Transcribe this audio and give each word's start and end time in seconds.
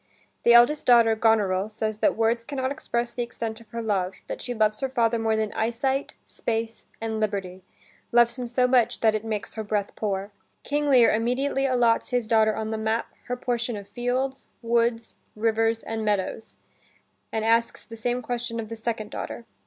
The 0.41 0.55
eldest 0.55 0.87
daughter, 0.87 1.15
Goneril, 1.15 1.69
says 1.69 1.99
that 1.99 2.17
words 2.17 2.43
can 2.43 2.55
not 2.55 2.71
express 2.71 3.11
the 3.11 3.21
extent 3.21 3.61
of 3.61 3.67
her 3.67 3.83
love, 3.83 4.15
that 4.25 4.41
she 4.41 4.55
loves 4.55 4.79
her 4.79 4.89
father 4.89 5.19
more 5.19 5.35
than 5.35 5.53
eyesight, 5.53 6.15
space, 6.25 6.87
and 6.99 7.19
liberty, 7.19 7.61
loves 8.11 8.35
him 8.35 8.47
so 8.47 8.67
much 8.67 9.01
that 9.01 9.13
it 9.13 9.23
"makes 9.23 9.53
her 9.53 9.63
breath 9.63 9.95
poor." 9.95 10.31
King 10.63 10.87
Lear 10.89 11.11
immediately 11.11 11.67
allots 11.67 12.09
his 12.09 12.27
daughter 12.27 12.55
on 12.55 12.71
the 12.71 12.79
map, 12.79 13.09
her 13.27 13.37
portion 13.37 13.77
of 13.77 13.87
fields, 13.87 14.47
woods, 14.63 15.17
rivers, 15.35 15.83
and 15.83 16.03
meadows, 16.03 16.57
and 17.31 17.45
asks 17.45 17.85
the 17.85 17.95
same 17.95 18.23
question 18.23 18.59
of 18.59 18.69
the 18.69 18.75
second 18.75 19.11
daughter. 19.11 19.45